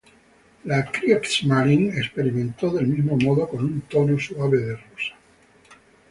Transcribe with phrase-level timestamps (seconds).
[0.63, 5.15] La Kriegsmarine experimentó del mismo modo con un tono suave de rosa.